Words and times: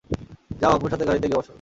যাও, 0.61 0.71
আম্মুর 0.71 0.91
সাথে 0.91 1.05
গাড়িতে 1.05 1.27
গিয়ে 1.27 1.39
বসো। 1.39 1.49